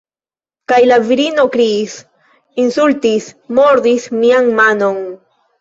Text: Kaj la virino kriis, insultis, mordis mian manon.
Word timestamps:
Kaj 0.71 0.79
la 0.91 0.95
virino 1.09 1.45
kriis, 1.57 1.93
insultis, 2.65 3.29
mordis 3.61 4.09
mian 4.25 4.51
manon. 4.63 5.01